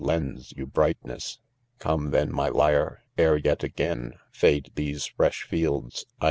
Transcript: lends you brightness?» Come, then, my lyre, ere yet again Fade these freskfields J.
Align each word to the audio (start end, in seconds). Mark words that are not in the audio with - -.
lends 0.03 0.51
you 0.57 0.65
brightness?» 0.65 1.37
Come, 1.77 2.09
then, 2.09 2.33
my 2.33 2.49
lyre, 2.49 3.03
ere 3.19 3.37
yet 3.37 3.63
again 3.63 4.13
Fade 4.31 4.71
these 4.73 5.05
freskfields 5.05 6.05
J. 6.05 6.05